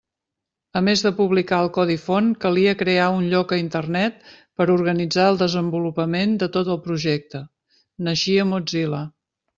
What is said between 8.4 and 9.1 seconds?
Mozilla.